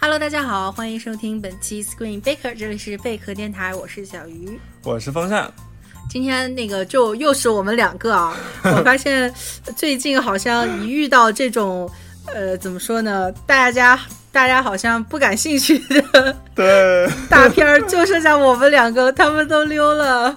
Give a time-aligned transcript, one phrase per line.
[0.00, 5.52] Hello，大家好，欢迎收听本期 Screen Baker，这里是贝壳电台，我是小鱼，我是风扇。
[6.08, 8.32] 今天那个就又是我们两个啊，
[8.62, 9.32] 我发现
[9.76, 11.90] 最近好像一遇到这种
[12.32, 13.98] 呃，怎么说呢，大家
[14.30, 20.34] 大家好像不感兴趣的对 大片儿，就剩下我们两个，他们都溜了，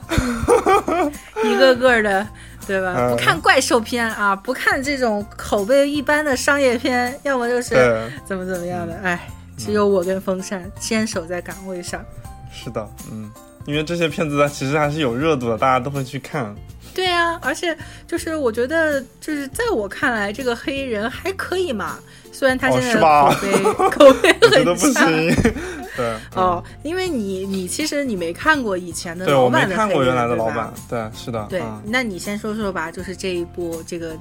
[1.45, 2.27] 一个个的。
[2.67, 3.09] 对吧？
[3.09, 7.75] 不看怪兽片啊，不看这种口碑一般的商业片，要么就是
[8.23, 8.95] 怎么怎么样的。
[9.03, 9.27] 哎，
[9.63, 12.03] 只有我跟风扇坚守在岗位上。
[12.51, 13.31] 是的，嗯，
[13.65, 16.53] 因为这些片子它其实还是有热度的，大家都会去看。
[16.93, 21.97] 对呀，而且就是我觉得，就是在我看来，这个黑人还可以嘛。
[22.31, 23.51] 虽然他现在口碑
[23.89, 25.51] 口碑很差。
[25.97, 34.13] 对 哦，因为你你其实你没看过以前的老版的，对，我没看过原来的老版，对，是的，对，那你先说说吧，就是这一部这个《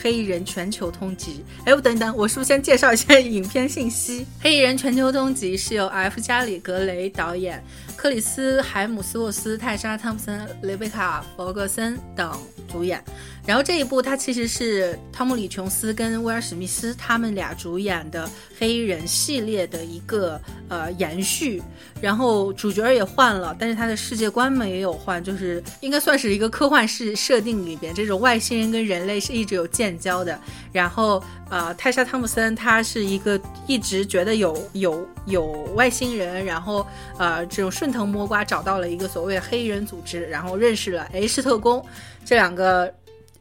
[0.00, 1.24] 黑衣人全球通缉》。
[1.64, 4.20] 哎，我等一等，我是不是先介绍一下影片信息？
[4.40, 7.62] 《黑衣人全球通缉》是由 F 加里格雷导演，
[7.96, 12.30] 克里斯海姆斯沃斯、泰莎汤普森、雷贝卡弗格森等
[12.70, 13.02] 主演。
[13.48, 21.62] 然后这一部它其实是汤姆李琼斯跟威尔史密斯他们俩主演的黑衣人系列的一个呃延续，
[21.98, 30.38] 然后主角也换了，但是他的世界观嘛也有换，就是应该算是一个科幻式设定里边，这种外星人跟人类是一直有建交的。
[30.70, 41.82] 然后呃，泰莎汤姆森他是一个一直觉得有有有外星人，然后呃这种顺藤摸瓜找到了一个所谓的黑衣人组织，然后认识了 H 特工
[42.26, 42.92] 这两个。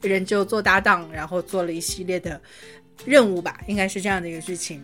[0.02, 2.40] 人就做搭档，然后做了一系列的
[3.06, 4.82] 任务吧，应该是这样的一个剧情。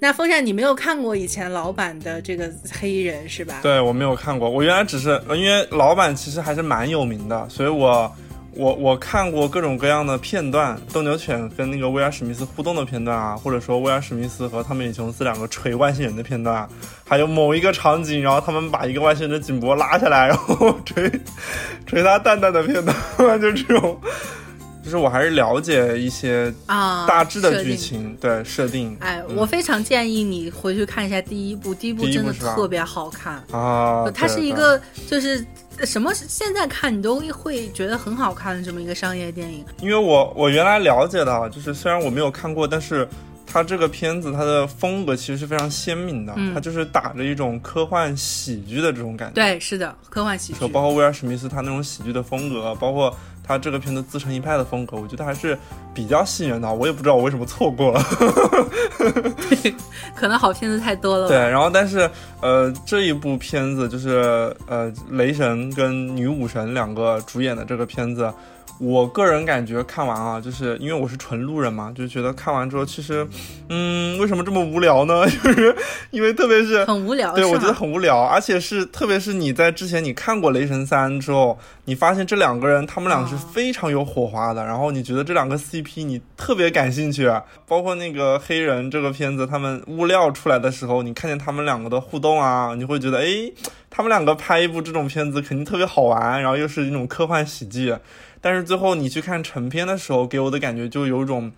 [0.00, 3.60] 那风扇，你没有看过以前老版的这个黑衣人是吧？
[3.62, 8.12] 对我没有看过，我原来只是因为老版其实还是蛮有名的，所以我
[8.52, 16.68] 我我看过各种各样的片段，斗牛犬跟那个威尔史密斯互动的片段啊，或者说威尔史密斯和汤米琼斯两个锤外星人的片段，
[17.06, 21.10] 还有某一个场景，然后他们把一个外星人的颈脖拉下来，然后锤
[21.86, 23.98] 锤他蛋蛋的片段， 就这种。
[24.84, 28.94] 就是我还是了解一些啊大致的剧情，对设定。
[29.00, 34.04] 哎，我非常建议你回去看一下第一部，第一部真的特别好看啊！
[34.14, 34.78] 它是一个
[35.08, 35.42] 就是
[35.84, 39.64] 什么现在看你都会觉得很好看的这么一个商业电影。
[39.80, 43.08] 因为我我原来了解的，就是虽然我没有看过，但是
[43.46, 49.34] 它这个片子它的风格其实是非常鲜明的，它就是打着一种科幻喜剧的这种感觉。
[49.34, 50.58] 对，是的，科幻喜剧。
[50.68, 53.16] 包括威尔史密斯他那种喜剧的风格，包括。
[53.46, 55.56] 他这个片子自成一派的风格，我觉得还是
[55.92, 56.72] 比较吸引人的。
[56.72, 58.02] 我也不知道我为什么错过了，
[60.16, 61.28] 可能好片子太多了。
[61.28, 62.10] 对，然后但是
[62.40, 68.32] 呃，这一部片子就是呃，雷神跟女武神两个主演的这个片子。
[68.80, 73.26] 我个人感觉看完啊，就是因为我是纯路人嘛，就觉得看完之后，其实，
[73.68, 75.24] 嗯，为什么这么无聊呢？
[75.30, 75.74] 就是
[76.10, 87.30] 因为特别是很无聊，对我觉得很无聊，而且是特别是你在之前你看过《雷神三》之后，你发现这两个人他们俩是非常有火花的，然后你觉得这两个 CP 你特别感兴趣，
[87.66, 93.24] 包括那个黑人这个片子，他们物料出来的时候，你看见他们两个的互动啊，你会觉得哎，
[93.96, 97.96] 他们两个拍一部这种片子肯定特别好玩，然后又是一种科幻喜剧。
[98.40, 101.52] 但是最后你去看成片的时候，给我的感觉就有一种，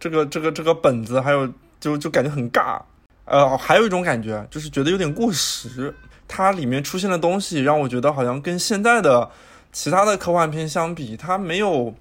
[0.00, 2.80] 这个这个这个本子还有就就感觉很尬，
[3.26, 5.94] 呃，还有一种感觉就是觉得有点过时，
[6.26, 9.30] 它里面出现的东西让我觉得好像跟现在的
[9.70, 11.94] 其他的科幻片相比，它没有。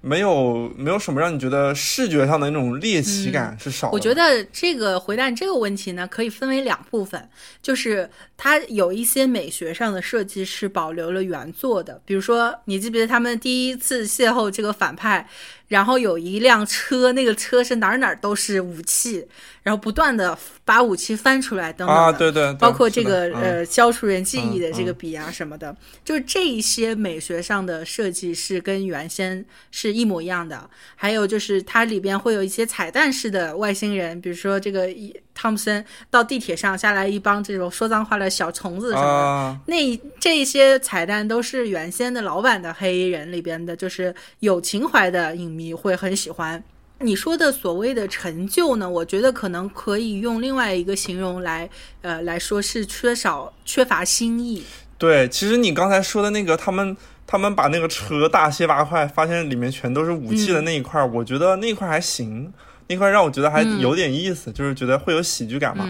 [0.00, 3.90] 没有没有什么让你觉得视觉上的那种猎奇感是少。
[3.90, 7.28] 我觉得这个回答你这个问题呢，可以分为两部分，
[7.62, 15.28] 就是它有一些美学上的设计是保留了原作的，比如说你记不记得他们第一次邂逅这个反派？
[15.70, 19.24] 然后有一辆车，那个车是哪儿哪儿都是武器，
[19.62, 25.74] 然后不断的把武器翻出来等等啊，对对，包括这个呃消除人记忆的这个笔啊什么的，
[26.04, 30.68] 就是这一些美学上的设计是跟原先是一模一样的。
[30.96, 35.16] 还有就是它里边会有一些彩蛋式的外星人，比如说这个一。
[35.40, 46.62] 汤姆森到地铁上下来一帮这种说脏话的小虫子什么的，那这些彩蛋都是原先的老版的黑衣人里边的，就是有情怀的影迷会很喜欢。
[46.98, 51.66] 你说的所谓的成就呢，我觉得可能可以用另外一个形容来，
[52.02, 54.62] 呃，来说是缺少缺乏新意。
[54.98, 56.94] 对，其实你刚才说的那个，他们
[57.26, 62.52] 他们把那个车大卸八块，发现里面全都是武器的那一块，我觉得那一块还行。
[62.90, 65.88] 那块让我觉得还有点意思，就是觉得会有喜剧感嘛。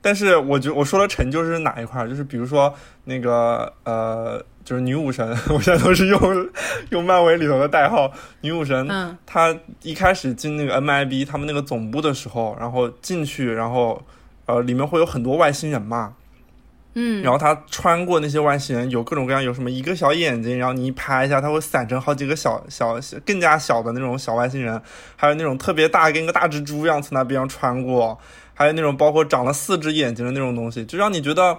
[0.00, 2.72] 但是我觉我说的成就是哪一块，就是比如说
[3.04, 6.48] 那个呃，就是女武神， 我现在都是用
[6.90, 8.10] 用漫威里头的代号
[8.40, 8.86] 女武神。
[8.88, 14.02] 嗯，她一开始进那个 MIB 他们那个总部的时候，然后进去，然后
[14.46, 16.14] 呃，里面会有很多外星人嘛。
[17.00, 24.82] 嗯，然后他穿过那些外星人，有各种各样，有什么一个小眼睛，然后你一拍一下，它会散成好几个小小更加小的那种小外星人，
[25.14, 28.18] 还有那种特别大，跟个大蜘蛛一样从那边上穿过，
[28.52, 31.56] 还有那种包括长了四只眼睛的那种东西，就让你觉得，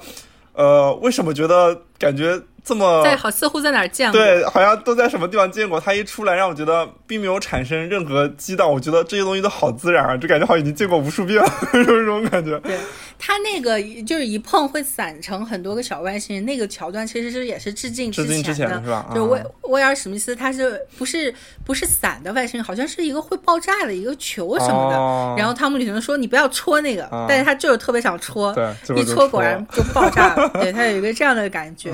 [0.52, 2.42] 呃，为什么觉得感觉？
[2.62, 4.20] 这么在好似乎在哪儿见过？
[4.20, 5.80] 对，好像都在什么地方见过。
[5.80, 8.72] 他一出来，让我觉得并没有产生任何激荡。
[8.72, 12.60] 我觉得这些东西都好自然啊，就感觉好像已经见过无数遍了， 就是这种感觉。
[12.60, 12.78] 对
[13.18, 19.10] 他那个就是一碰会散成很多个小外星人，那个桥段其实是也是致敬致敬之前的，是吧？
[19.16, 21.34] 就威威尔史密斯，他是不是
[21.66, 22.64] 不是散的外星人？
[22.64, 25.42] 好像是一个会爆炸的一个球什么的。
[25.42, 28.54] 然后汤姆里熊说：“你不要戳那个。”但是他就是特别想戳，
[28.96, 30.50] 一戳果然就爆炸了。
[30.62, 31.89] 对他有一个这样的感觉。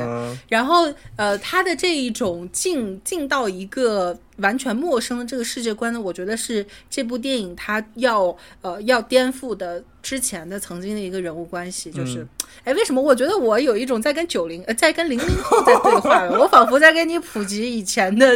[0.49, 1.35] 然后呃。
[1.47, 12.25] 他的这一种进进到一个完全陌生的这个世界观呢，我觉得是这部电影它要呃要颠覆的之前的曾经的一个人物关系，就是，
[12.63, 18.27] 哎，为什么我觉得我有一种在跟九零呃在跟零零后在对话我仿佛在跟你普及以前的，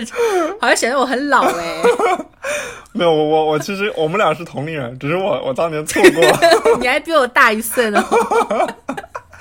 [0.61, 1.81] 好像显得我很老哎。
[2.93, 6.21] 没有，我我我其实我们俩是同龄人，只是我我当年错过，
[6.79, 8.03] 你还比我大一岁呢。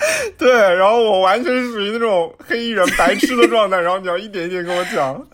[0.39, 5.27] 对，然后我完全是属于那种黑衣人白痴的状态，然后你要一点一点跟我讲。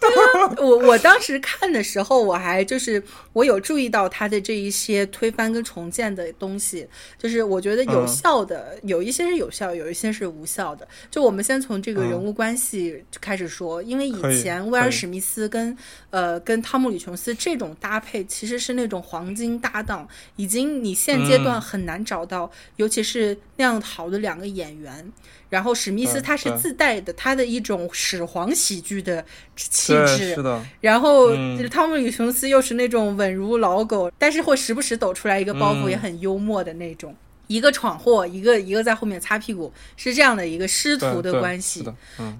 [0.59, 3.03] 我我当时看的时候，我还就是
[3.35, 6.89] 我有注意到他的这一些推翻跟重建的东西，
[7.19, 10.89] 就是我觉得有效的有一些是有效，有一些是无效的。
[11.09, 15.77] 就我们先从这个人物关系开始说，因为以前威尔史密斯跟
[16.11, 24.65] 呃跟汤姆里琼斯这种搭配其实是那种黄金搭档，已经你现阶段很难找到，尤其是那样好的两个演。
[24.65, 25.13] 演员，
[25.55, 29.25] 然后史密斯他是自带的他的一种始皇喜剧的
[29.55, 30.61] 气质，是的。
[30.81, 31.31] 然后
[31.71, 37.15] 汤姆·李琼斯又是那种稳如老狗，但是会时不时抖出来一个包袱，也很幽默的那种。
[37.47, 41.85] 一个闯祸，一个一个在后面擦屁股，是这样的一个师徒的关系。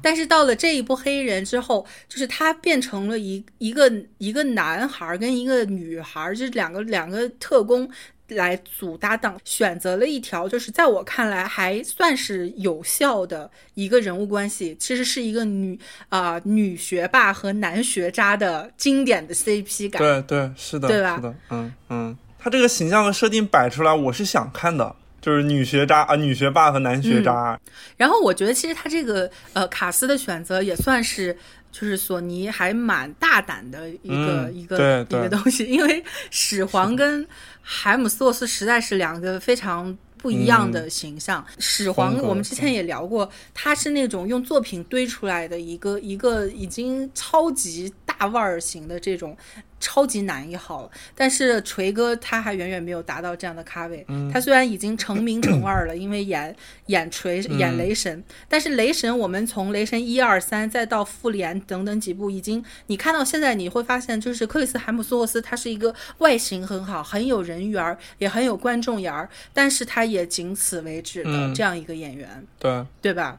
[0.03, 7.91] 但是到了这一部黑人之后，就是他变成了一一个一个男孩跟一个女孩，就是两个两个特工。
[8.29, 15.79] 来组搭档，选择了一条就是在我看来还算是有效的一个人物关系，其实是一个女
[16.09, 20.01] 啊女学霸和男学渣的经典的 CP 感。
[20.01, 21.17] 对对是的，对吧？
[21.17, 27.59] 是的，嗯嗯，他这个形象和设定摆出来，我是想看的，就是女学渣啊女学霸和男学渣。
[27.97, 31.35] 然后我觉得其实他这个呃卡斯的选择也算是。
[31.75, 37.27] 就是索尼还蛮大胆的一个一个一个东西，因为始皇跟
[37.63, 41.45] 海姆斯沃斯实在是两个非常不一样的形象。
[41.59, 49.37] 始皇我们之前也聊过，他是那种用作品堆出来的一个一个已经超级大腕儿型的这种。
[49.85, 54.07] 超级难一号，但是锤哥他还远远没有达到这样的咖位。
[54.33, 72.85] 他虽然已经成名成腕了，因为演 演锤演雷神，但是雷神我们从雷神一二三再到复联等等几部，已经你看到现在你会发现，就是克里斯海姆斯沃斯他是一个外形很好、很有人缘儿，也很有观众缘儿，但是他也仅此为止的这样一个演员，对。
[73.03, 73.39] 对吧？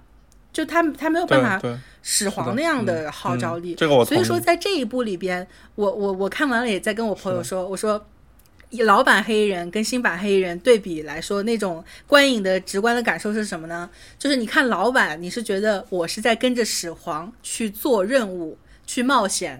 [0.55, 1.61] 就他他没有办法
[2.01, 5.45] 始皇那样的号召力，这个我所以说在这一部里边，
[5.75, 8.01] 我我我看完了也在跟我朋友说，我说
[8.85, 13.89] 老版黑衣人跟新版黑衣人对比来说，那种观影的直观的感受是什么呢？
[14.17, 19.57] 就是你看老版，你是觉得我是在跟着始皇去做任务去冒险；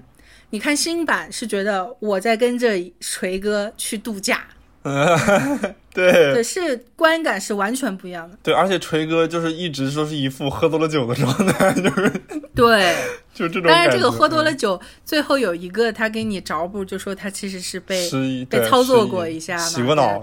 [0.52, 4.48] 你看新版是觉得我在跟着锤哥去度假。
[5.94, 8.38] 对对，是观感是完全不一样的。
[8.44, 12.12] 对，而且锤哥就是一直说是一副喝多了酒的状态， 就是
[12.54, 12.94] 对，
[13.34, 13.64] 就这种。
[13.66, 18.10] 但是这个喝多了酒，最后有一个他给你着补，就说他其实是被
[18.50, 20.22] 被操作过一下，洗过脑。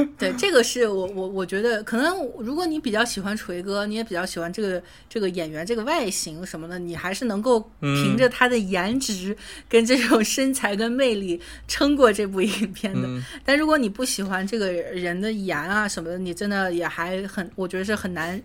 [0.18, 9.36] 对，这个是我我我觉得，可能如果你比较喜欢锤哥，你也比较喜欢这个这个演员这个外形什么的，你还是能够凭着他的颜值
[9.68, 13.08] 跟这种身材跟魅力撑过这部影片的。
[13.44, 18.40] 但如果你不喜欢这个人的颜啊什么的，你真的也还很，我觉得是很难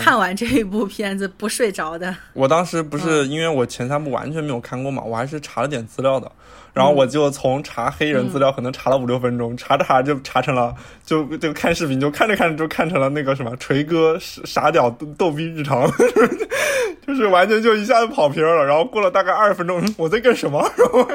[0.00, 2.16] 看完这一部片子不睡着的。
[2.32, 6.30] 我当时不是因为我前三部完全没有看过嘛，我还是查了点资料的。
[6.74, 10.74] 然后我就从查黑人资料，可能查了五六分钟，查着查就查成了，
[11.06, 15.88] 就就看视频，就看着看着就看成了那个什么锤哥傻屌逗逼日常，
[17.06, 18.64] 就就是完全就一下子跑偏了。
[18.64, 20.60] 然后过了大概二十分钟，我在干什么？
[20.76, 21.08] 然后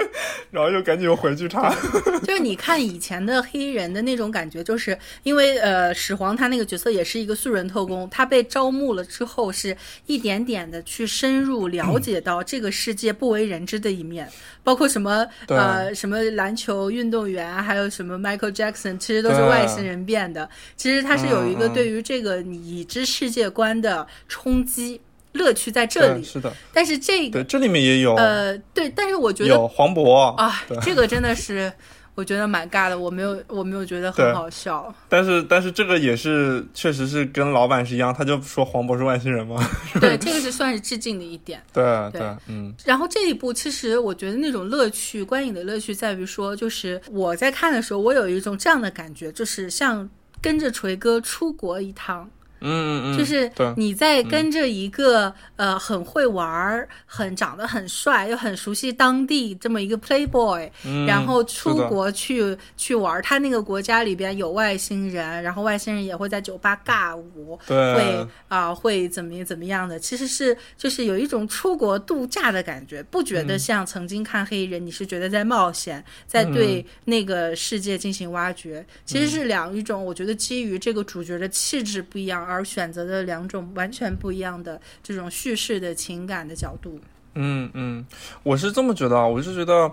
[0.51, 1.75] 然后又赶紧又回去查。
[2.23, 9.75] 就是你看以前的黑衣人的那种感觉，就是因为呃始皇他那个角色也是一个素人特工，他被招募了之后，是
[10.05, 14.29] 一点点的去深入了解到这个世界不为人知的一面，
[14.63, 20.49] 包括什么呃什么篮球运动员，还有什么 Michael Jackson，其实都是外星人变的。
[20.75, 25.01] 其实他是有一个对于这个已知世界观的冲击。
[25.33, 26.23] 乐趣在这里。
[26.23, 31.71] 是的，但是这对这里面也有呃对，但是我觉得有黄渤啊， 这个真的是
[32.19, 34.93] 我觉得蛮尬的，我没有我没有觉得很好笑。
[35.07, 39.55] 但是但是这个也是确实是跟老板是一样，他就说黄渤是外星人吗。
[40.01, 41.63] 对，这个是算是致敬的一点。
[41.71, 42.75] 对对嗯。
[42.83, 50.09] 然后这一部其实我觉得那种乐趣，观影的乐趣在于说，就是我在看的时候，我有一种这样的感觉，就是像
[50.41, 52.29] 跟着锤哥出国一趟。
[52.61, 60.69] 嗯嗯，就是你在跟着一个呃很会玩儿、很长得很帅又很熟悉当地这么一个 playboy，
[61.07, 63.21] 然后出国去去玩。
[63.21, 69.99] 他那个国家里边有外星人，然后外星人也会在酒吧尬舞，会啊会怎么怎么样的。
[69.99, 78.85] 其实是就是有一种出国度假的感觉，不觉得像曾经看黑人，你是觉得在冒险，在对那个世界进行挖掘。
[79.05, 82.48] 其实是两一种，我觉得基于这个主角的气质不一样。
[82.49, 86.99] 而选择的两种完全不一样的这种叙事的情感的角度。
[87.35, 88.05] 嗯嗯，
[88.41, 89.91] 我是这么觉得，我是觉得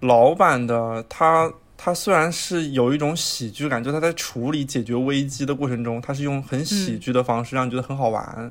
[0.00, 8.50] 老版的他他虽然是有一种喜剧感，就他在处理解决危机的过程中，他是用很喜剧的方式让你觉得很好玩。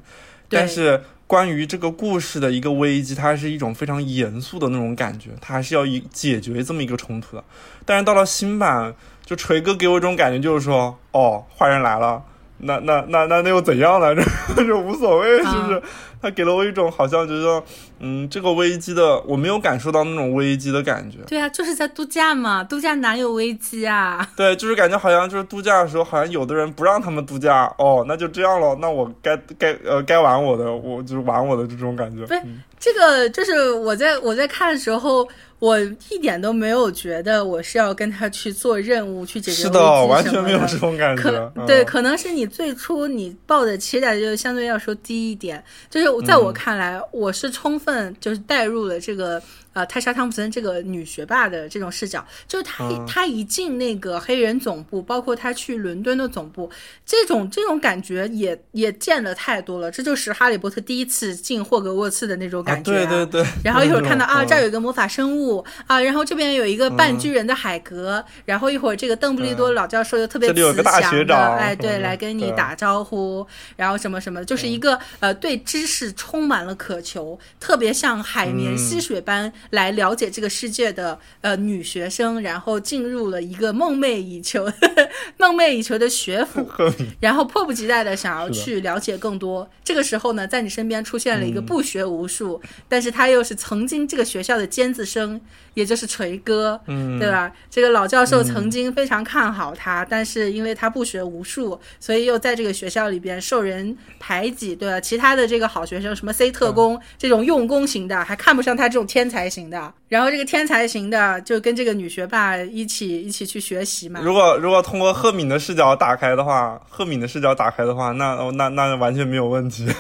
[0.49, 7.43] 但是关于这个故事的一个危机，它是一种非常严肃的那种感觉，他还是要以解决这么一个冲突的。
[7.85, 8.95] 但是到了新版，
[9.25, 12.23] 就锤哥给我一种感觉，就是说，哦，坏人来了。
[12.59, 14.15] 那那那那那又怎样呢？
[14.55, 15.81] 这 就无所谓，是不是？
[16.19, 17.63] 他给了我一种好像觉得，
[17.99, 21.19] 嗯，这个危机的我没有感受到那种危机的感觉。
[21.27, 24.27] 对啊，就是在度假嘛，度假哪有危机啊？
[24.35, 32.25] 对，就是感觉好像就是度假的时候，好像有的人不让他们度假哦，那就这样了，那我该该呃该玩我的，我就是玩我的这种感觉。
[32.25, 32.41] 对，
[32.79, 35.27] 这个就是我在我在看的时候。
[35.59, 41.51] 我一点都没有觉得我是要跟他去做任务去解决危机什完全没有这种感觉。
[41.65, 45.63] 对，可能是你最初你抱的期待就相对要说低一点。
[45.89, 49.41] 就是在我看来，我是充分就是带入了这个。
[49.77, 56.67] 呃，泰莎·汤普森这个女学霸的这种视角，就是她她一进那个黑人总部，包括她去伦敦的总部，
[57.05, 59.91] 这种这种感觉也也见了太多了。
[59.91, 62.91] 这就是哈利波特第一次进霍格沃茨的那种感觉。
[62.91, 63.45] 对对对。
[63.63, 79.53] 然后一会儿看到啊，这儿有一个魔法生物啊，然后这边有一个半巨人的海格，然后一会儿这个邓布利多老教授又特别慈祥的，哎，对，来跟你打招呼，然后什么什么，就是一个呃对知识充满了渴求，特别像海绵吸水般。
[79.71, 84.71] 来了解这个世界的呃女学生，然后进入了一个梦寐以求、
[85.37, 86.67] 梦寐以求的学府，
[87.19, 89.69] 然后迫不及待的想要去了解更多。
[89.83, 95.39] 这个时候呢，在你身边出现了一个不学无术，但是他又是曾经这个学校的尖子生。
[95.73, 97.53] 也就是锤哥，嗯，对吧？
[97.69, 104.99] 这个老教授曾经非常看好他，但是因为他不学无术，所以又在这个学校里边受人排挤，对吧？
[104.99, 109.91] 其他的这个好学生，什么 C 特工这种用功型的，还看不上他这种天才型的。
[110.07, 114.19] 然后这个天才型的就跟这个女学霸一起一起去学习嘛。
[114.23, 119.87] 如果如果通过赫敏的视角打开的话，赫敏的视角打开的话，那那那完全没有问题。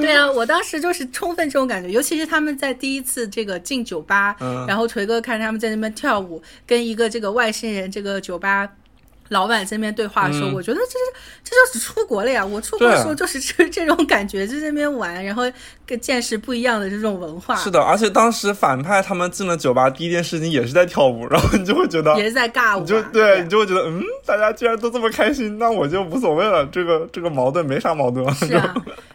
[0.00, 4.34] 对啊，我当时就是充分这种感觉，尤其是他们在第一次这个进酒吧，
[4.66, 8.66] 然后锤哥看他们在那边跳舞，跟一个这个外星人这个酒吧。
[9.30, 12.44] 老板在那边对话的时候，我觉得这是这就是出国了呀！
[12.44, 15.42] 我出国的时候就是这这种感觉，就在那边玩，然后
[15.86, 17.56] 跟见识不一样的这种文化。
[17.56, 28.28] 是的，而且当时反派他们进了酒吧，第一件事情也是在跳舞，然后你就会觉得 也是在尬舞，你就对你就会觉得嗯，大家既然都这么开心，那我就无所谓了，这个这个矛盾没啥矛盾。
[28.34, 28.74] 是啊。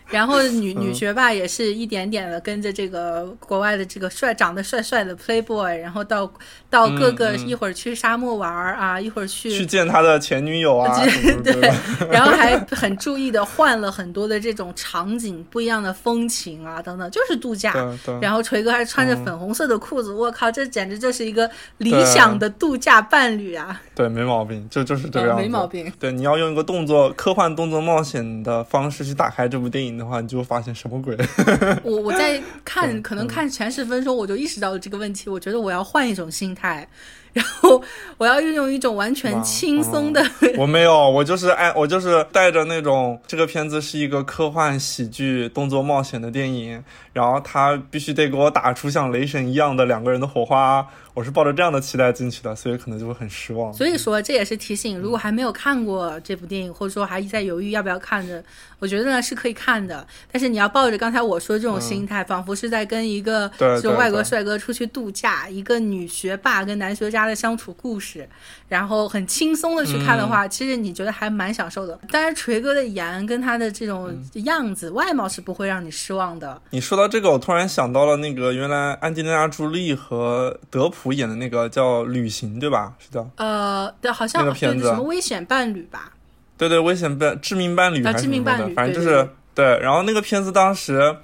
[0.10, 6.32] 然后女女学霸也是一点点的跟着这个国外的这个帅长得帅帅的 playboy，然后到
[6.70, 10.96] 到各个一会儿去沙漠玩啊，一会儿去去见他的前女友啊，
[11.44, 11.74] 对，
[12.12, 17.74] 然后还很注意的换了很多的这种场景，不一样的风情啊等等，就是度假。
[18.22, 23.82] 然后锤哥还穿着粉红色的裤子，我靠，这简直就是一个理想的度假伴侣啊！
[23.96, 25.92] 对，没毛病，就就是这个样子，没毛病。
[26.00, 29.95] 对，你要用一个动作科幻动作冒险的方式去打开这部电影。
[29.98, 31.18] 的话，你就会发现什么鬼？
[31.84, 35.30] 我我在看，可能看前十分钟，我就意识到了这个问题。
[35.30, 36.88] 我觉得我要换一种心态。
[37.36, 37.84] 然后
[38.18, 40.25] 我要运用一种完全轻松的，
[40.58, 50.88] 我没有，我就是爱我就是带着那种这个片子是一个科幻喜剧动作冒险的电影，然后他必须得给我打出像雷神一样的两个人的火花。
[51.13, 53.74] 我是抱着这样的期待进去的，所以可能就会很失望。
[53.74, 58.44] 所以说，这也是提醒，如果还没有看过这部电影，或者说还在犹豫要不要看的，
[58.80, 60.06] 我觉得呢是可以看的。
[60.30, 68.29] 但是你要抱着刚才我说这种心态，仿佛是在跟一个这种外国帅哥出去度假，一个女学霸跟男学渣的相处故事，
[68.67, 72.00] 然后很轻松的去看的话，其实你觉得还蛮享受的。
[72.12, 76.62] 当然，锤哥的颜跟他的这种样子、外貌是不会让你失望的。
[76.70, 81.15] 你说到这个，我突然想到了那个原来安吉丽娜·朱莉和德普。
[81.15, 82.94] 演的那个叫《旅行》，对吧？
[83.00, 83.25] 是叫。
[83.38, 86.12] 呃，对，好像那个片子什么危险伴侣吧？
[86.58, 89.79] 对对，危险伴致命伴侣还是什么的，反正就是对。
[89.79, 91.15] 然后那个片子当时，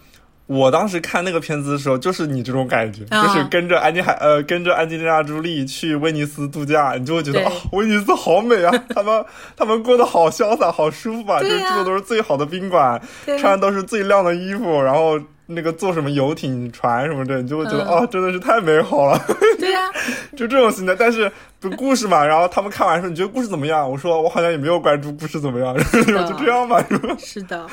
[0.52, 8.72] 我当时看那个片子的时候，就是你这种感觉，就是跟着安妮海呃，跟着安吉丽娜·朱莉去威尼斯度假，你就会觉得啊，威尼斯好美啊！
[8.94, 11.40] 他们他们过得好潇洒，好舒服啊！
[11.40, 13.02] 就是住的都是最好的宾馆，
[13.40, 15.20] 穿的都是最亮的衣服，然后。
[15.54, 19.20] 那个坐什么游艇、船什么的，你就会觉得哦，真的是太美好了。
[19.60, 19.90] 对呀，
[20.36, 20.96] 就这种心态。
[20.98, 21.32] 但是
[21.78, 25.78] 故事嘛，然后他们看完说：“你觉得故事怎么样？”我说：“我好像也没有关注故事怎么样。
[25.94, 27.16] ”就这样吧，是吧？
[27.20, 27.68] 是的，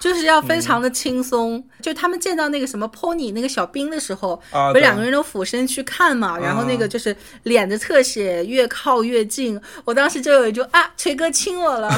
[0.00, 1.62] 就是要非常的轻松。
[1.82, 9.60] 就他们见到那个什么 pony 那个小兵的时候，不是两个人都俯身去看嘛，然后那个就是脸的特写越靠越近。
[9.84, 11.90] 我当时就有一句啊，锤哥亲我了。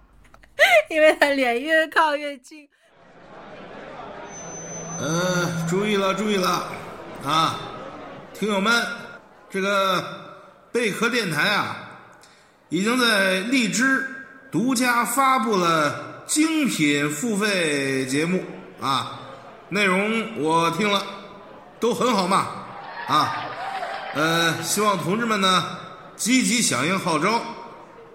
[0.89, 2.67] 因为他脸越靠越近。
[4.99, 6.67] 呃，注意了，注意了，
[7.25, 7.59] 啊，
[8.33, 8.85] 听友们，
[9.49, 10.03] 这个
[10.71, 11.75] 贝壳电台啊，
[12.69, 14.07] 已经在荔枝
[14.51, 18.43] 独家发布了精品付费节目
[18.79, 19.19] 啊，
[19.69, 21.03] 内容我听了
[21.79, 22.47] 都很好嘛，
[23.07, 23.45] 啊，
[24.13, 25.77] 呃，希望同志们呢
[26.15, 27.41] 积极响应号召，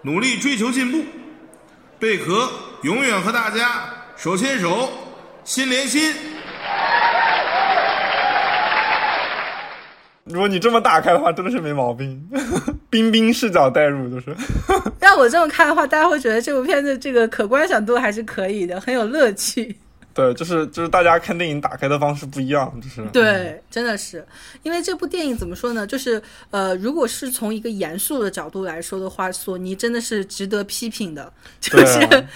[0.02, 1.04] 努力追求进步。
[1.98, 2.48] 贝壳
[2.82, 3.82] 永远和大家
[4.16, 4.90] 手牵手，
[5.44, 6.12] 心连心。
[10.24, 12.20] 如果你这么打开的话，真的是没毛病。
[12.90, 14.36] 冰冰视角带入，就是。
[15.00, 19.76] 让我这么看的话，大家会觉得这部片子这个可观赏度还是可以的，很有乐趣。
[20.16, 24.26] 对，就是就是大家看电影打开的方式不一样，就是对，真的是，
[24.62, 25.86] 因为这部电影怎么说呢？
[25.86, 32.26] 就是呃，如果是从一个严肃的角度来说的话，索尼真的是值得批评的， 就是。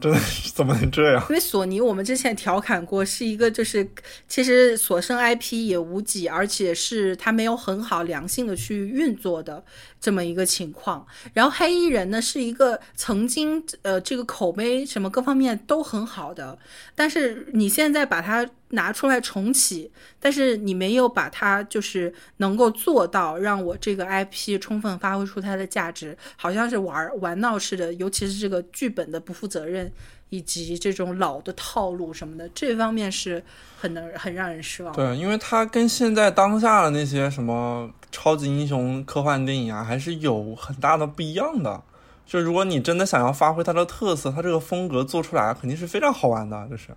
[0.02, 0.18] 真的
[0.54, 1.22] 怎么能这样？
[1.28, 3.86] 因为索尼，我们之前调侃过，是一个就是
[4.26, 9.62] 其实所剩 IP 也无几，而且是它没有很好良性的去运作的
[10.00, 11.06] 这么一个情况。
[11.34, 16.58] 然后黑衣人呢，是一个曾经呃这个口碑什么各方面都很好的，
[16.94, 18.48] 但是你现在把它。
[18.70, 27.92] 拿出来重启，但是你没有把它就是能够做到让我这个 IP 充分发挥出它的价值，好像是玩玩闹似的。
[27.94, 29.90] 尤其是这个剧本的不负责任，
[30.28, 33.42] 以及这种老的套路什么的，这方面是
[33.80, 34.94] 很能很让人失望。
[34.94, 41.82] 对，因为它跟现在当下的那些什么超级英雄科幻电影啊，还是有很大的不一样的。
[42.24, 46.90] 就如果你真的想要发挥它的特色，它这个风格做出来肯定是非常好玩的，就是。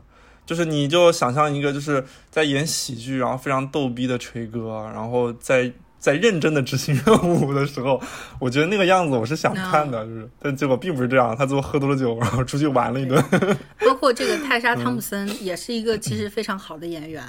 [0.45, 8.01] 就是你就想象一个就是在演喜剧，然后非常逗逼的锤哥，然后在在认真的执行任务的时候，
[8.39, 13.23] 我觉得那个样子我是想看的，就是，但结果并不是这样，他最后喝多了酒，然后出去玩了一顿。
[13.79, 17.23] 包括这个泰莎汤普森也是一个其实非常好的演员。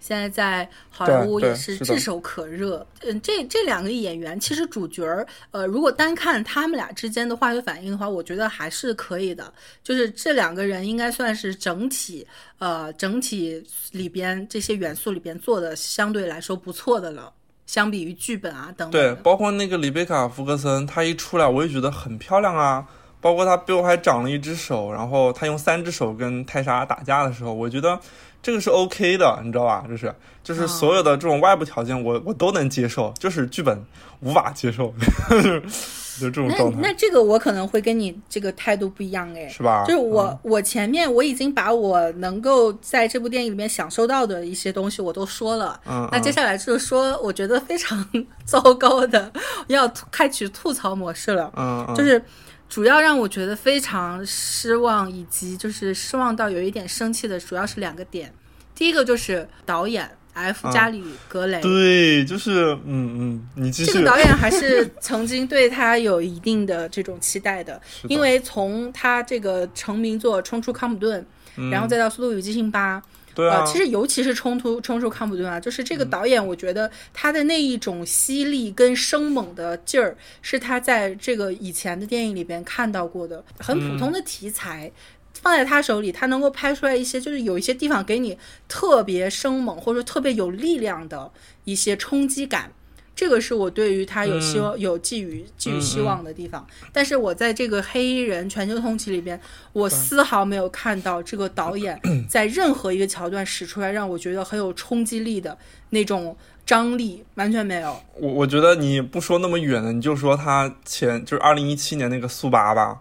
[0.00, 2.86] 现在在好莱坞也是炙手可热。
[3.02, 9.52] 嗯，这这两个演员其实主角儿，呃，如果单看他们俩之间的化学反应的话，我觉得还是可以的。
[9.82, 12.26] 就是这两个人应该算是整体，
[12.58, 17.32] 呃，整体里边这些元素里边做的相对来说不错的了。
[17.66, 18.90] 相比于剧本啊等。
[18.90, 22.86] 对，包括那个里贝卡·福格森，她一出来我也觉得很漂亮啊。
[23.20, 27.98] 包括他背后还长了一只手，然后他用三只手跟泰莎打架的时候，我觉得。
[28.40, 29.84] 这个是 OK 的，你知道吧？
[29.88, 33.84] 就是就是所有的这种外部条件，我我都能接受，就是剧本
[34.20, 34.94] 无法接受，
[36.20, 36.78] 就这种状态。
[36.80, 39.84] 那那这个我可能会跟你这个态度不一样哎，是吧？
[39.84, 48.08] 就是我我前面我已经把我能够在这部电影里面享受到的一些东西我都说了，嗯，那接下来就是说我觉得非常
[48.46, 49.32] 糟糕的，
[49.66, 52.22] 要开启吐槽模式了，嗯，就是。
[52.68, 58.32] 主要让我觉得非常失望，以及就是失望到有一点生气的，主要是两个点。
[58.74, 61.60] 第一个就是导演 F 加里格雷。
[61.60, 63.72] 对，就是嗯嗯，你。
[63.72, 71.26] 这个导演 还是曾经对他有一定的这种期待的，因为从他这个成名作《冲出康普顿》，
[71.70, 73.00] 然后再到《速度与激情八》。
[73.38, 83.44] 对啊，其实尤其是冲突冲出康普顿啊，就是这个导演，我觉得他的那一种犀利跟生猛的劲儿，是他在这个以前的电影里边看到过的。
[83.60, 84.90] 很普通的题材，
[85.34, 91.30] 放在他手里，他能够拍出来一些，就是有一些地方给你特别生猛或者说特别有力量的
[91.62, 92.72] 一些冲击感。
[93.18, 99.40] 这个是我对于他有希望、有寄予寄予希望的地方，但是我在这个黑衣人全球通缉里边，
[99.72, 102.00] 我丝毫没有看到这个导演
[102.30, 105.58] 在任何一个桥段使出来让我觉得很有冲击力的
[105.90, 108.00] 那种张力，完全没有。
[108.14, 113.00] 我我觉得你不说那么远的，你就说他前就是二零一七年那个速八吧。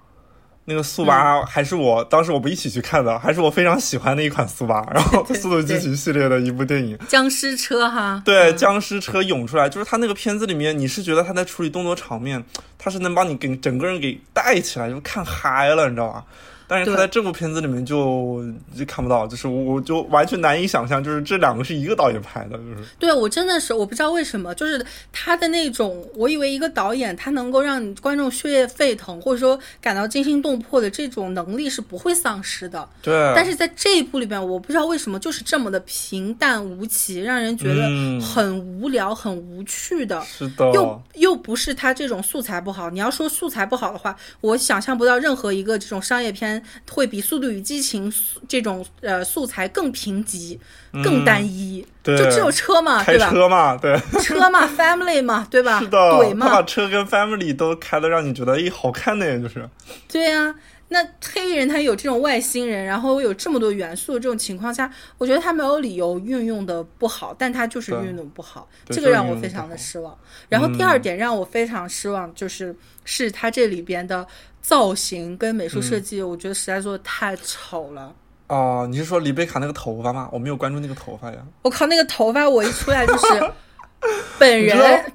[0.69, 12.43] 那个速八还是我当时我们一起去看的，还是我非常喜欢的一款速八，然后速度激情系列的一部电影，僵尸车哈，对，僵尸车涌出来，就是他那个片子里面，你是觉得他在处理动作场面，
[12.77, 16.25] 他是能把你给整个人给带起来，就看嗨了，你知道吧？
[16.67, 18.43] 但是他在这部片子里面就
[18.77, 33.31] 就看不到，就是我我就完全难以想象，就是这两个是一个导演拍的，就是对我真的是我不知道为什么，就是他的那种，我以为一个导演他能够让观众血液沸腾，或者说感到惊心动魄的这种能力是不会丧失的，对。
[33.33, 37.81] 但是在这一部里边，我不知道为什么就是这么的平淡无奇，让人觉得
[38.19, 40.69] 很无聊、很无趣的，是的。
[40.73, 46.56] 又又不是他这种素材不好，你要说素材不好的话，我想象不到任何一个这种商业片。
[46.89, 48.09] 会比《速度与激情》
[48.47, 50.57] 这种呃素材更贫瘠、
[51.03, 53.29] 更单一，就只有车嘛，对吧？
[53.29, 55.79] 车嘛，对，车嘛， family 嘛，对吧？
[55.79, 59.69] 是的，怼嘛，他把车跟 family 都开的让你觉得诶好看的，就是。
[60.07, 60.55] 对呀，
[60.89, 70.17] 那黑衣人他有这种外星人，然后有这么多元素这种情况下，我觉得他没有理由运用的不好，但他就是运用不好，这个让我非常的失望。
[70.49, 74.25] 然后第二点让我非常失望，就是是他这里边的。
[74.67, 78.13] 造型跟美术设计，我觉得实在做的太丑了。
[78.47, 80.27] 哦，你是说李贝卡那个头发吗？
[80.29, 81.37] 我没有关注那个头发呀。
[81.61, 83.51] 我靠，那个头发我一出来就是
[84.37, 85.13] 本人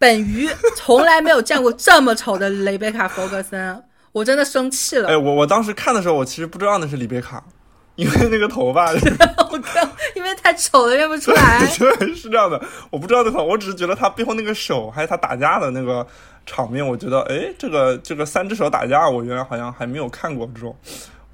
[0.00, 3.80] 本鱼从来没有见过这么丑的雷贝卡·弗格森，
[4.10, 5.08] 我真的生气了。
[5.08, 7.44] 哎，我我当时看的时候，我其实不知道那是李贝卡，
[7.98, 8.90] 因为那个头发。
[9.50, 11.58] 我靠，因为太丑了认不出来。
[11.78, 12.58] 对，是这样的，
[12.88, 16.06] 我不知道那套，我只是觉得他背后那个手，还有他打架的那个。
[16.50, 20.74] 场面我觉得，哎，这个这个三只手打架，我原来好像还没有看过这种。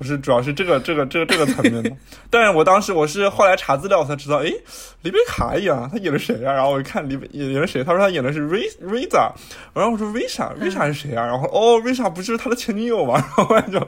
[0.05, 1.91] 我是主要是这个这个这个这个层面的，
[2.29, 4.53] 但是我当时我是后来查资料我才知道，诶，
[5.01, 6.53] 李贝卡演啊，他演的谁啊？
[6.53, 9.33] 然后我一看李演演的谁，他说他演的是 Ray Risa，
[9.73, 11.25] 然后我说 Risa Risa 是谁啊？
[11.25, 13.15] 然后哦，Risa 不就是他的前女友吗？
[13.15, 13.81] 然后我就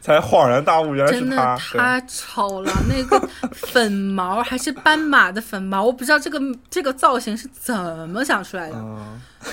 [0.00, 1.56] 才恍然大悟，原来是他。
[1.56, 6.38] 太丑了，那个粉毛还是斑马的粉毛，我不知道这个
[6.70, 7.74] 这个造型是怎
[8.08, 8.76] 么想出来的。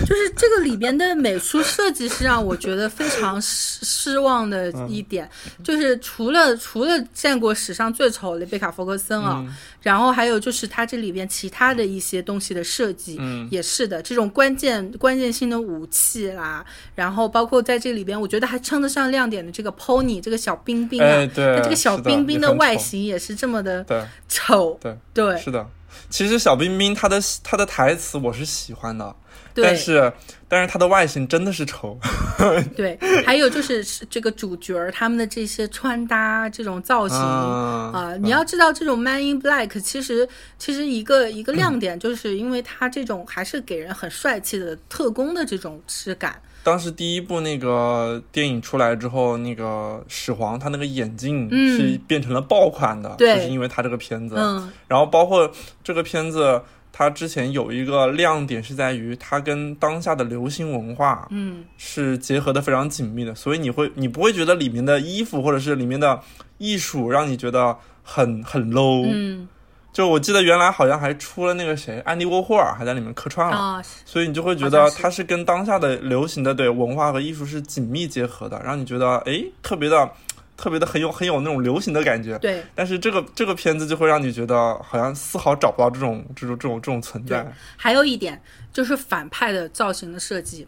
[0.06, 5.30] 就是这个里边的美术设计是让我觉得非常失失望的一点，
[5.66, 9.41] 就是除了除了见过史上最丑的贝卡·福克森啊，
[9.82, 13.17] 然后还有就是它这里边其他的一些东西的设计，
[13.50, 23.86] 也是的，这种关键关键性的武器啦，然后包括在这里边，我觉得还称得上亮点的这个 pony 这个小冰冰啊，它这个小冰冰的外形也是这么的
[24.28, 25.65] 丑，对对，是的，
[26.10, 29.15] 其实小冰冰他的他的台词我是喜欢的。
[29.56, 30.12] 但是，
[30.48, 31.98] 但是它的外形真的是丑。
[32.76, 46.42] 对，还有就是这个主角儿他们的这些穿搭、这种造型啊，你要知道，这种 Man in Black 其实其实一个一个亮点，就是因为它这种还是给人很帅气的特工的这种质感。
[46.64, 54.36] 当时第一部那个电影出来之后，那个始皇他那个眼镜是变成了爆款的，就是因为他这个片子。
[54.38, 55.52] 嗯，然后包括
[55.84, 56.62] 这个片子。
[56.94, 66.20] 它之前有一个亮点是在于它跟当下的流行文化，嗯，是结合的非常紧密的，所以你会你不会觉得里面的衣服或者是里面的
[66.58, 69.48] 艺术让你觉得很很 low，嗯，
[69.94, 80.10] 就我记得原来好像还出了那个谁安迪沃霍尔还在里面客串了，所以你就会觉得它是跟当下的流行的对文化和艺术是紧密结合的，让你觉得哎特别的。
[80.62, 82.63] 特别的很有很有那种流行的感觉，对。
[82.76, 87.52] 但是这个这个片子就会让你觉得好像丝毫找不到这种这种这种这种存在。
[87.76, 88.39] 还有一点
[88.71, 90.67] 就是反派的造型的设计，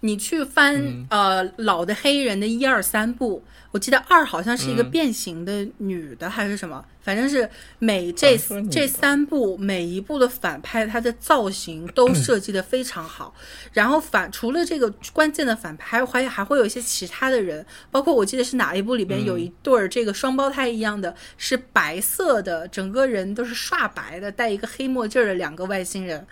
[0.00, 6.84] 你去翻呃老的黑人的一二三部，我记得二好像是一个变形的女的还是什么。
[7.00, 8.38] 反正是每这
[8.70, 13.34] 这三部每一部的反派，他的造型都设计的非常好。
[13.72, 26.26] 然后反除了这个关键的反派，还还还会有一些其他的人，包括我记得是哪一部里边有一对儿这个双胞胎一样的，是白色的，整个人都是刷白的，戴一个黑墨镜儿的两个外星人。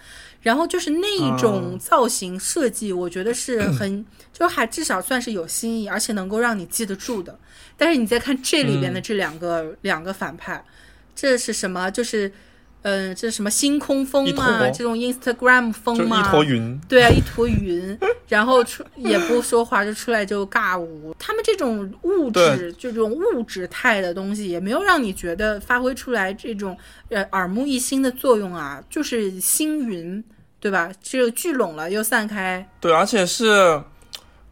[0.47, 7.37] 然后就是那一种造型设计，我觉得是 很，就还至少算是有新意，而且能够让你记得住的。
[7.77, 10.65] 但是你再看这里边的这两个、两个反派，
[11.17, 11.91] 这是什么？
[11.91, 12.31] 就是，
[12.83, 14.71] 嗯、这是什么星空风一嘛？
[14.71, 16.21] 这种 Instagram 风嘛？
[16.21, 16.81] 一坨云。
[16.89, 21.13] 对啊，一坨云， 然后出也不说话，就出来就尬舞。
[21.19, 26.79] 他们这种物质，就这种物质态的东西，也没有让你觉得发挥出来这种
[27.09, 30.23] 呃耳目一新的作用啊，就是星云，
[30.67, 30.91] 对吧？
[31.01, 33.81] 这个聚拢了又散开，对，而且是，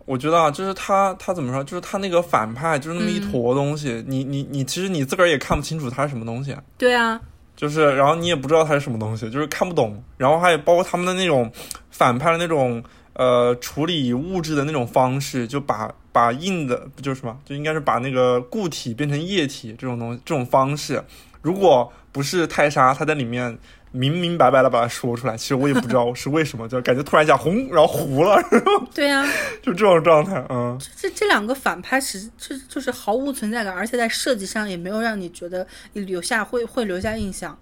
[0.04, 3.32] 我觉得啊，就是他他怎么说，就是他那个反派就是那么一嗯。
[3.32, 7.20] 坨东西，你你你其实你自个儿也看不清楚他是什么东西，对啊，
[7.56, 11.50] 就是然后你也不知道它是什么东西，就是看不懂，然后还有包括他们的那种
[11.90, 12.80] 反派的那种
[13.14, 21.02] 呃处理物质的那种方式，就把把硬的不就是什么，就应该是把那个固体变成液体这种东西这种方式，
[21.42, 23.58] 如果不是泰莎他在里面。
[23.96, 28.42] 明明白白的把它说出来，其实我也不知道是为什么，就感觉突然一下红，然后糊了，
[28.92, 29.24] 对啊，
[29.62, 37.56] 就这种状态，嗯，这这两个反派实这就是毫无存在感，而且在设计上也没有让你觉得留下会会留下印象，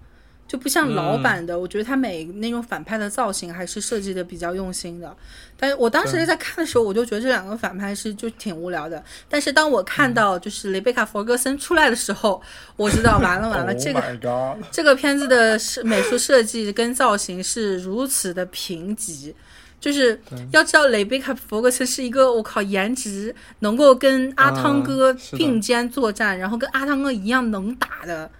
[0.53, 5.17] 就不像老版的，我觉得他每那种反派的造型还是设计的比较用心的。
[5.59, 9.03] 但是我当时在看的时候，我就觉得这两个反派是就挺无聊的。
[9.31, 12.43] 但是当我看到就是雷贝卡·弗格森出来的时候，
[12.77, 14.59] 我知道完了完了， Oh 这个！
[14.71, 19.33] 这个片子的设美术设计跟造型是如此的贫瘠，
[19.81, 28.31] 就是要知道雷贝卡·弗格森是一个我靠颜值能够跟阿汤哥并肩作战，然后跟阿汤哥一样能打的。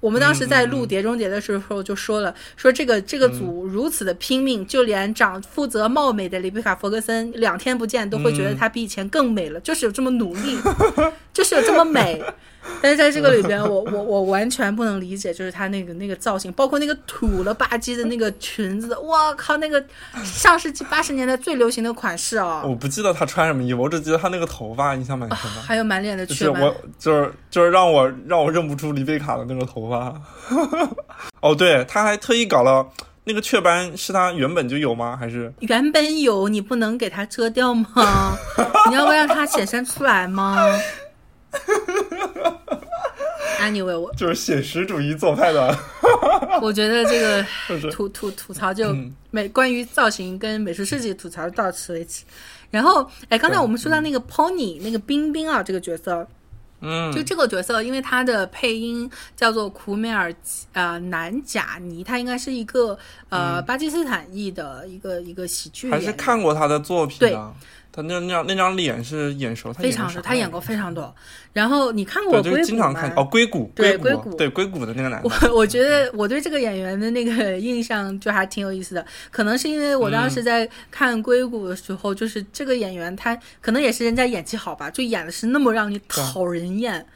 [0.00, 10.58] 我们当时在录《碟中谍》的时候就说了，说这个这个组如此的拼命，就连长负责貌美的里贝卡·弗格森两天不见都会觉得她比以前更美了，就是有这么努力，
[11.32, 12.22] 就是有这么美。
[12.82, 19.82] 但是在这个里边，我我我完全不能理解，就是她那个那个造型，包括那个土了吧唧的那个裙子，我靠，那个
[20.24, 25.60] 上世纪八十年代最流行的款式哦，我不记得他穿什么衣服，我只记得他那个头发印象蛮深的。
[25.62, 26.54] 还有满脸的雀斑。
[26.54, 30.14] 就是我，就是就是让我让我认不出丽贝卡的那个头发。
[31.40, 32.86] 哦，对，他还特意搞了
[33.24, 35.16] 那个雀斑，是他原本就有吗？
[35.18, 38.36] 还是原本有，你不能给它遮掉吗？
[38.90, 40.56] 你要不让它显现出来吗
[43.60, 45.78] ？Anyway，我就是写实主义做派的？
[46.62, 47.44] 我觉得这个
[47.90, 52.24] 吐吐吐槽就嗯美关于造型跟美术设计吐槽到此为止。
[52.70, 56.26] 然后，哎，刚才我们说到那个 Pony 那个冰冰啊，这个角色，
[56.80, 60.34] 嗯，就这个角色，因为他的配音叫做库梅尔
[60.72, 66.12] 呃南贾尼，他应该是一个呃巴基斯坦裔的一个一个喜剧嗯还是。
[66.14, 67.54] 看过他的作品对的。
[67.96, 71.14] 他那那张那张脸是眼熟，他非常熟，演过啥他演过非常多。
[71.54, 87.06] 然后你看过对，《就是经常看哦，硅谷，对硅硅谷对硅谷的那个男的，我我觉得我对这个演员的那个 印象就还挺有意思的，可能是因为我嗯当时在看《硅谷》的时候，就是这个演员他可能也是人家演技好吧，就演的是那么让你讨人厌，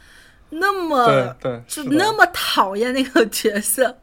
[0.48, 3.98] 那么对对，就那么讨厌那个角色。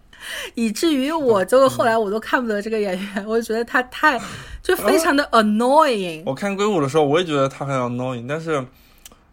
[0.55, 4.19] 以至于我就后来我都看不得这个演员，我就觉得他太
[4.61, 6.23] 就非常的 annoying。
[6.25, 8.65] 我看硅谷的时候，我也觉得他很 annoying，但是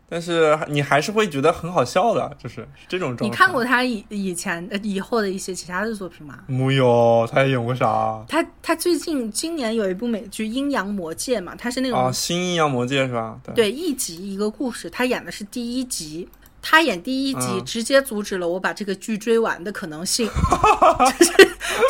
[0.09, 3.25] 但是你还是会觉得很好笑的，就是是这种状态。
[3.25, 6.39] 你看过他以以前呃以后的一些其他的作品吗？
[6.47, 7.27] 木有？
[7.31, 12.13] 他还演过啥他他最近今年有一部美剧《阴阳魔界》嘛，他是那种、啊？
[12.13, 13.39] 新阴阳魔界是吧？
[13.43, 16.29] 对对一集一个故事，他演的是第一集。
[16.67, 20.27] 他演第一集，嗯直接阻止了我把这个剧追完的可能性，
[21.19, 21.33] 就是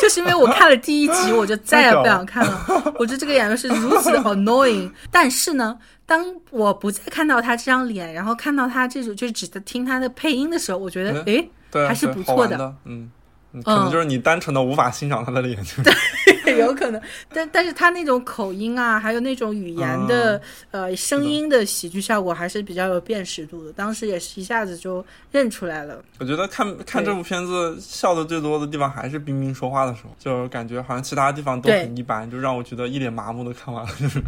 [0.01, 2.93] 就是因为我看了第一集，我就再也不想看了。
[2.99, 4.91] 我觉得这个演员是如此的 annoying。
[5.09, 12.57] 但是呢，当我不再看到他这张脸，然后看到他这种就是只听他的配音的时候，我觉得嗯诶，对，还是不错的。
[12.83, 13.09] 嗯，
[13.53, 15.83] 嗯可能就是你单纯的无法欣赏他的脸，就
[16.45, 17.01] 是有可能，
[17.33, 23.73] 但但是他那种口音啊，还有那种语言的、呃声音的喜剧效果，还是比较有辨识度的。
[23.73, 26.03] 当时也是一下子就认出来了。
[26.19, 33.91] 我觉得看看这部片子笑的最多的地方还是冰冰说话的时候，就感觉好像其他地方都很一般，就让我觉得一脸麻木的看完了。
[33.99, 34.21] 就是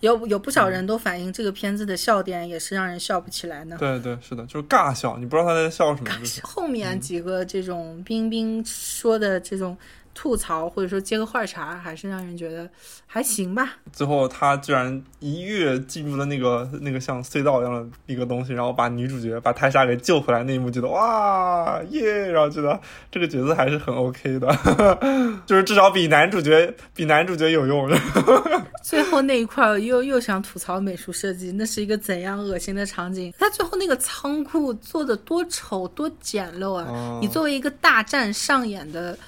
[0.00, 3.76] 有有不少人都反映这个片子的笑点也是让人笑不起来呢。
[3.78, 9.76] 对对，是的，就是尬笑，你不知道他在笑什么，就是后面几个这种冰冰说的这种
[10.16, 12.66] 吐槽或者说接个话茬，还是让人觉得
[13.06, 13.74] 还行吧。
[13.92, 24.48] 最后他居然一跃进入了那个那个像隧道一样的一个东西，然后把女主角把泰莎给救回来那一幕，觉得哇耶，然后觉得这个角色还是很 OK 的，
[25.44, 27.86] 就是至少比男主角比男主角有用。
[28.82, 33.34] 最后那一块又又想吐槽美术设计，那是一个怎样恶心的场景？
[33.38, 37.18] 他最后那个仓库做的多丑多简陋啊！
[37.20, 39.18] 你作为一个大战上演的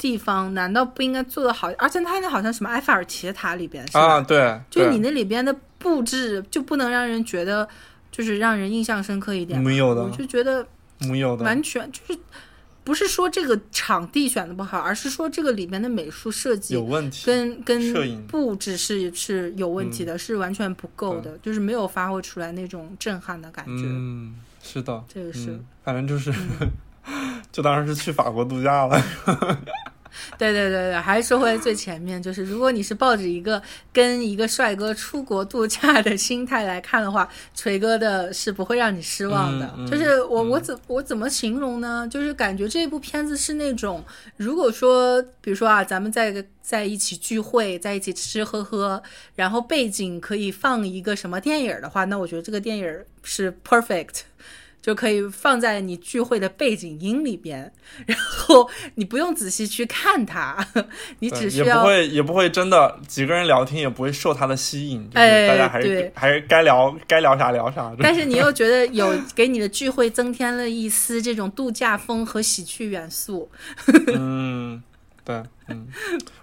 [0.00, 1.70] 地方，难道不应该做的好？
[1.78, 4.00] 而且他那好像什么埃菲尔铁塔里边是吧？
[4.00, 7.68] 啊，对，就你那里边的布置就不能让人觉得
[8.10, 9.60] 就是让人印象深刻一点？
[9.60, 10.66] 没有的，我就觉得
[11.00, 12.18] 没有的，完全就是。
[12.82, 23.84] 不是说这个场地选的不好，而是说这个里面的美术设计有问题，跟跟布置是是有问题的，是完全不够的，就是没有发挥出来那种震撼的感觉。
[23.86, 26.32] 嗯，是的，这个是，反正就是，
[27.52, 29.02] 就当是去法国度假了。
[30.36, 39.72] 对对对对，还是说回最前面，就是如果你是抱着一个跟一个帅哥出国度假的心态来看的话，锤哥的是不会让你失望的。
[39.88, 42.06] 就是我我怎我怎么形容呢？
[42.10, 44.04] 就是感觉这部片子是那种，
[44.36, 49.00] 如果说比如说啊，咱们在在一起聚会，在一起吃吃喝喝，
[49.36, 54.22] 然后背景可以放一个什么电影的话，那我觉得这个电影是 perfect。
[54.82, 57.70] 就可以放在你聚会的背景音里边，
[58.06, 60.56] 然后你不用仔细去看它，
[61.20, 67.94] 你只需要也不会也不会真的几个人聊天也不会受它的吸引，就是大家还是还是该聊该聊啥聊啥。
[68.00, 73.50] 但是你又觉得有给你的聚会增添了一丝这种度假风和喜剧元素。
[74.14, 74.82] 嗯，
[75.24, 75.86] 对，嗯，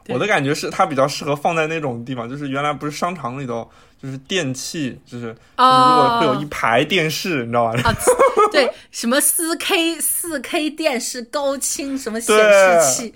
[0.10, 3.70] 我的感觉是它比较适合放在那种地方，就是原来不是商场里头。
[4.02, 7.82] 就是电器，就是如果会有一排电视，你知道吧？
[7.84, 7.96] 啊，
[8.52, 13.14] 对，什么四 K 四 K 电视高清什么显示器，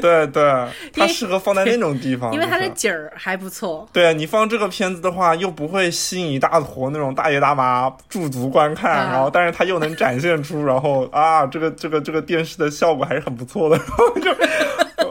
[0.00, 0.42] 对对，
[0.94, 3.88] 它适合放在那种地方，因为它的景儿还不错。
[3.92, 14.28] 对你放这个片子的话，又不会吸引一大坨那种大爷大妈驻足观看，然后但是它又能展现出，然后啊，这个这个这个电视的效果还是很不错的，然后就。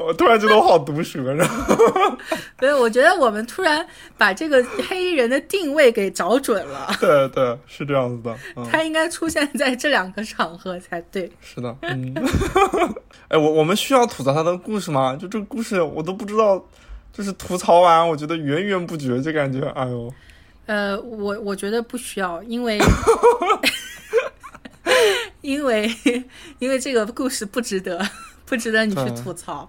[0.07, 2.17] 我突然觉得我好毒舌，然后，
[2.57, 3.85] 对，我觉得我们突然
[4.17, 6.89] 把这个黑衣人的定位给找准了。
[6.99, 8.33] 对对，是这样子的。
[8.71, 11.29] 他应该出现在这两个场合才对。
[11.41, 12.15] 是的，嗯。
[13.27, 15.17] 哎，我我们需要吐槽他的故事吗？
[15.19, 16.65] 就这个故事，我都不知道。
[17.11, 20.13] 就是吐槽完，我觉得源源不绝，就感觉，哎呦。
[20.67, 22.79] 呃，我我觉得不需要，因为，
[25.41, 25.91] 因为
[26.59, 28.07] 因为这个故事不值得，
[28.45, 29.67] 不值得你去吐槽。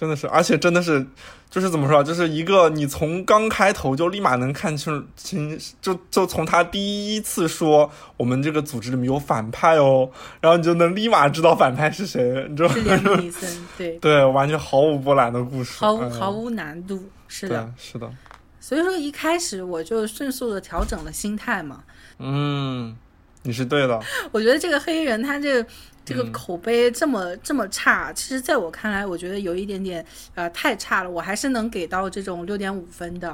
[0.00, 1.06] 真的是，而且真的是，
[1.50, 10.10] 就是怎么说，就是一个你从刚开头就立马能看清清，就就从他第一次说我们这个组织里面有反派哦，
[10.40, 12.74] 然后你就能立马知道反派是谁，你知道吗？
[12.76, 18.10] 是连尼森，对 对，完全毫无波澜的故事，毫毫无难度，是的，是的。
[18.58, 21.84] 所以说一开始我就迅速的调整了心态嘛。
[22.18, 22.96] 嗯，
[23.42, 24.00] 你是对的。
[24.32, 25.70] 我觉得这个黑人他这个。
[26.02, 31.10] 这个口碑这么这么差，其实在我看来，我觉得有一点点呃太差了。
[31.10, 33.30] 我还是能给到这种六点五分的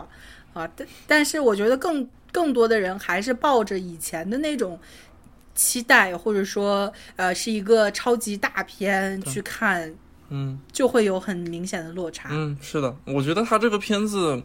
[0.52, 4.78] 啊，但但是我觉得更更多的人还是抱着以前的那种
[5.54, 9.94] 期待，或者说呃是一个超级大片去看，
[10.28, 12.28] 嗯，就会有很明显的落差。
[12.32, 14.42] 嗯，是的，我觉得他这个片子，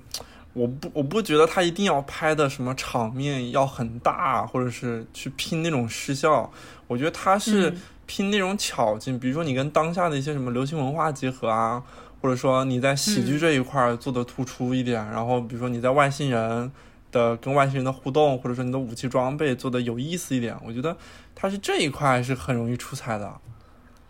[0.54, 6.52] 我不我不觉得他一定要拍的什么场面要很大，或者是去拼那种视效，
[6.88, 7.74] 我觉得他是。
[8.08, 11.82] 拼那种巧劲，比如说你跟当下的一些什么流行文化结合啊，
[12.22, 16.70] 或者说你在喜剧这一块做的突出一点，然后比如说你在外星人
[17.10, 20.98] 的跟外星人的互动，或者说你的武器装备做的有意思一点，我觉得
[21.34, 23.34] 他是这一块是很容易出彩的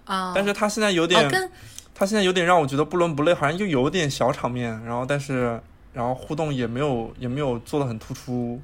[0.06, 0.32] 啊。
[0.34, 1.30] 但是他现在有点，
[1.94, 5.62] 他现在有点让我觉得不伦不类，好像又有点小场面，然后但是
[5.94, 8.60] 然后互动也没有也没有做的很突出，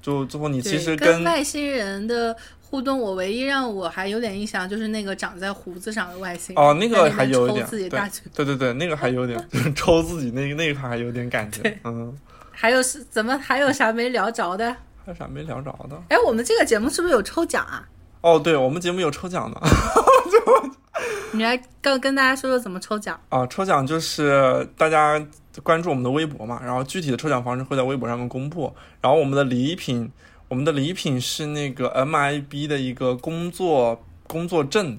[0.00, 2.36] 就最后你其实跟外星人的。
[2.70, 12.16] 互动，我唯一让我还有点印象就是那个长在胡子上的外星人哦， 那个还有点对对对对，那个还有点就是抽自己那个那一块还有点感觉，嗯。
[12.52, 14.70] 还有是怎么还有啥没聊着的？
[15.04, 16.00] 还有啥没聊着的？
[16.10, 17.88] 哎，我们这个节目是不是有抽奖啊？
[18.20, 19.60] 哦，对，我们节目有抽奖的。
[21.32, 23.46] 你来跟跟大家说说怎么抽奖啊？
[23.46, 25.20] 抽奖就是大家
[25.62, 30.10] 关注我们的微博嘛，然后具体的抽奖方式会在微博上面公布，然后我们的礼品。
[30.48, 34.98] 我们的礼品是那个 MIB 的一个工作工作证，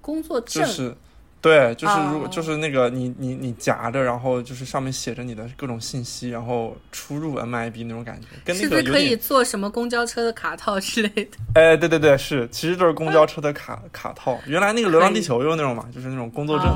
[0.00, 0.96] 工作证就是，
[1.44, 11.36] 对，就是如果就是那个你你你夹着，然后就是上面写着你的各种信息，然后出入 MIB 那种感觉，跟那个可以做什么公交车的卡套之类的。
[11.54, 14.40] 哎，对对对，是，其实就是公交车的卡卡套。
[14.48, 16.66] 原来那个《流浪地球》用那种嘛，就是那种工作证。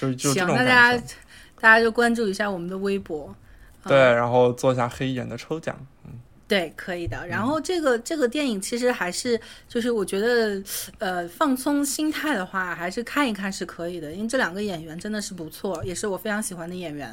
[0.00, 1.04] 就是就这行，种感那大家。
[1.60, 3.34] 大家就关注一下我们的微博。
[3.84, 5.76] 对，嗯然后做一下黑眼的抽奖。
[6.50, 7.16] 对，可以的。
[7.22, 10.60] 嗯然后这个这个电影其实还是就是我觉得，
[10.98, 17.08] 呃，放松心态的话，还是看一看是可以的，因为这两个演员真的是不错，也是我非常喜欢的演员。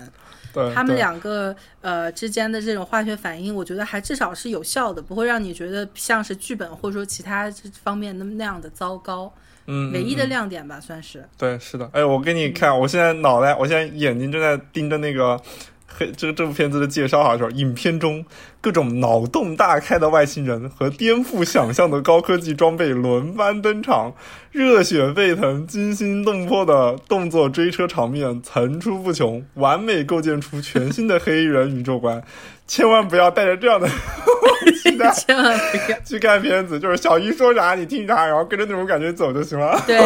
[0.51, 9.31] 对，他们两个呃之间的这种化学反应，我觉得还至少是有效的，不会让你觉得像是剧本或者说其他这方面那那样的糟糕。
[9.69, 11.27] 嗯，唯一的亮点吧，算是。
[11.37, 11.87] 对，是的。
[11.91, 15.39] 哎，我给你看，我现在脑袋，我现在眼睛正在盯着那个
[15.87, 18.25] 黑这这部片子的介绍啊，说影片中
[18.61, 24.13] 各种脑洞大开的外星人和颠覆想象的高科技装备轮番登场，
[24.51, 32.21] 热血沸腾、惊心动魄的动作追车场面层出不穷，完美构建出全新的黑衣人宇宙观。
[32.67, 33.87] 千万不要带着这样的
[34.83, 35.99] 期待千万不要。
[36.01, 39.81] 去看片子，就是小姨说啥你听啥，然后跟着那种感觉走就行了。
[39.87, 39.97] 对，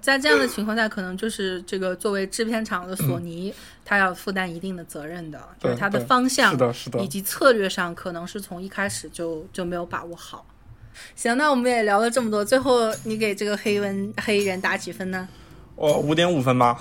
[0.00, 3.52] 在这样的情况下，可能就是这个作为制片厂的索尼，
[3.84, 7.06] 他要负担一定的责任的，就是对它的方向是的，是的以。
[7.06, 10.46] 及策略上，可能是从一开始就就没有把握好。
[11.14, 15.28] 行，那我们也聊了这么多，最后你给这个黑文黑人打几分呢？
[15.74, 16.78] 我五点五分吧，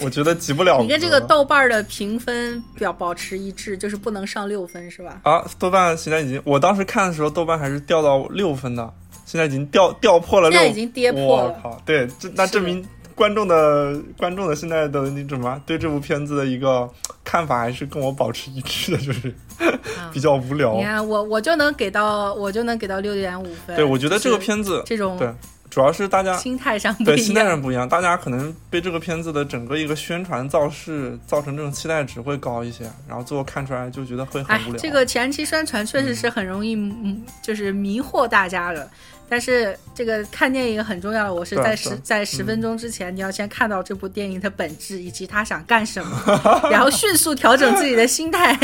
[0.00, 0.80] 我觉得及不了。
[0.80, 5.20] 你跟这个豆瓣的评分表保持一致，就是不能上六分，是吧？
[5.24, 8.92] 啊，豆瓣现在已经，我当时看的时候，豆瓣还是掉到六分的，
[9.26, 12.84] 现在已经掉掉破了六，现在已经跌破了我靠，对，这那证明
[13.14, 16.88] 观众的观众的现在的那什么对这部片子的一个
[17.22, 19.28] 看法还是跟我保持一致的，就是
[19.58, 20.82] 啊比较无聊你。
[20.82, 23.76] 看我我就能给到我就能给到六点五分。
[23.76, 25.30] 对，我觉得这个片子这种对，
[25.72, 27.42] 主要是大家心态上不对心态。
[27.44, 38.86] 上不一样，大家可能被这个片子的整个一个宣传造势造成这种期待值会高一些，然后最后看出来就觉得会很无聊。，哎这个前期宣传确实是很容易，嗯，就是迷惑大家的。
[39.30, 46.22] 但是这个看电影很重要，我是在十在十分钟之前，你要先看到这部电影的本质以及他想干什么，
[46.70, 48.54] 然后迅速调整自己的心态，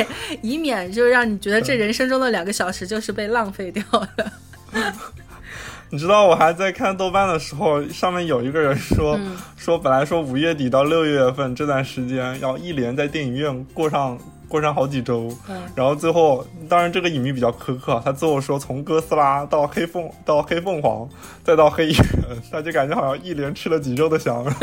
[0.42, 4.32] 以免就让你觉得这人生中的两个小时就是被浪费掉了。
[5.90, 14.18] 你知道我还在看豆瓣的时候，上面有一个人说、嗯说本来说五月底到六月份这段时间要一连在电影院过上
[14.48, 21.06] 过上好几周，嗯然后最后当然这个影迷比较苛刻，他最后说从哥斯拉到黑凤到黑凤凰
[21.44, 21.92] 再到黑
[22.50, 24.42] 他就感觉好像一连吃了几周的翔，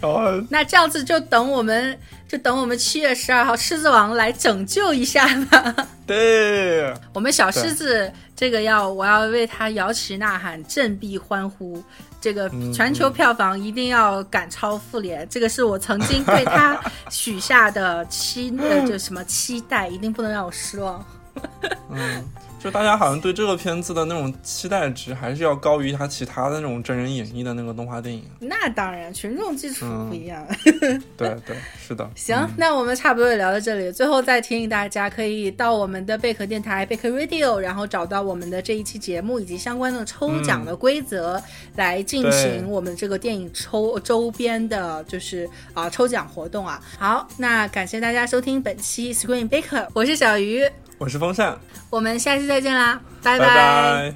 [0.00, 1.96] 然后 那这样子就等我们
[2.26, 5.74] 就等我们七月十二号狮子王来拯救一下吧。
[6.04, 8.12] 对我们小狮子
[8.42, 11.80] 这个要，我要为他摇旗呐喊，振臂欢呼。
[12.20, 16.76] 这个嗯全球票房一定要赶超复联，这个是我曾经对他
[17.08, 21.06] 许下的期，呃，就什么期待，一定不能让我失望。
[21.88, 22.28] 嗯，
[22.62, 28.22] 就大家好像对这个片子的那种期待值还是要高于他其他的那种真人演绎的那个动画电影。
[28.38, 30.46] 那当然，群众基础不一样。
[31.18, 32.08] 对对，是的。
[32.14, 33.90] 行，嗯那我们差不多也聊到这里。
[33.90, 41.42] 最后再提醒大家，可以到我们的贝壳电台贝壳 Radio，然后找到我们的这一期节目以及相关的抽奖的规则，
[41.74, 46.80] 来进行我们这个电影抽周边的，就是啊、抽奖活动啊。
[46.96, 50.64] 好，那感谢大家收听本期 Screen Baker，我是小鱼，
[51.02, 51.58] 我是风扇，
[51.90, 53.44] 我们下期再见啦，拜拜。
[53.46, 54.14] 拜